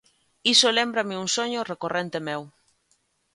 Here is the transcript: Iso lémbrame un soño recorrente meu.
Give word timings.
Iso 0.53 0.73
lémbrame 0.77 1.15
un 1.23 1.27
soño 1.37 1.67
recorrente 1.71 2.19
meu. 2.27 2.41